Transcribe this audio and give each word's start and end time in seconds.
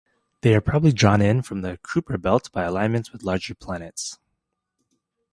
They 0.41 0.55
are 0.55 0.61
probably 0.61 0.93
drawn 0.93 1.21
in 1.21 1.43
from 1.43 1.61
the 1.61 1.77
Kuiper 1.77 2.19
belt 2.19 2.51
by 2.51 2.63
alignments 2.63 3.11
with 3.11 3.21
larger 3.21 3.53
planets. 3.53 4.17